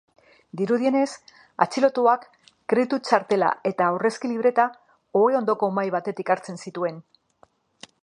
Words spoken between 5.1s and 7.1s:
ohe ondoko mahai batetik hartzen zituen.